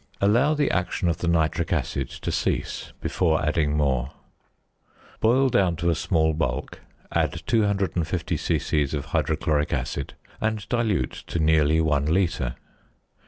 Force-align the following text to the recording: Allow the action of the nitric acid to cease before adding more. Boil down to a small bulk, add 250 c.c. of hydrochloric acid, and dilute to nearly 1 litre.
Allow 0.19 0.55
the 0.55 0.71
action 0.71 1.09
of 1.09 1.17
the 1.19 1.27
nitric 1.27 1.71
acid 1.71 2.09
to 2.09 2.31
cease 2.31 2.91
before 3.01 3.45
adding 3.45 3.77
more. 3.77 4.13
Boil 5.19 5.47
down 5.49 5.75
to 5.75 5.91
a 5.91 5.93
small 5.93 6.33
bulk, 6.33 6.79
add 7.11 7.43
250 7.45 8.35
c.c. 8.35 8.81
of 8.97 9.05
hydrochloric 9.13 9.71
acid, 9.71 10.15
and 10.41 10.67
dilute 10.69 11.13
to 11.27 11.37
nearly 11.37 11.79
1 11.79 12.07
litre. 12.07 12.55